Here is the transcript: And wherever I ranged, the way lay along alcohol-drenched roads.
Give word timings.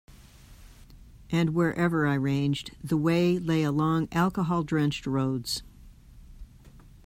And 1.29 1.51
wherever 1.51 2.07
I 2.07 2.15
ranged, 2.15 2.75
the 2.83 2.97
way 2.97 3.37
lay 3.37 3.61
along 3.61 4.07
alcohol-drenched 4.11 5.05
roads. 5.05 5.61